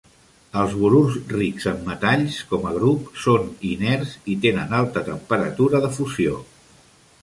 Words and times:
Els 0.61 0.71
borurs 0.83 1.19
rics 1.33 1.67
en 1.73 1.83
metalls, 1.91 2.39
como 2.53 2.69
a 2.71 2.73
grup, 2.79 3.13
són 3.27 3.49
inerts 3.75 4.19
i 4.35 4.39
tenen 4.49 4.77
alta 4.83 5.09
temperatura 5.15 5.85
de 5.89 5.97
fusió. 6.01 6.45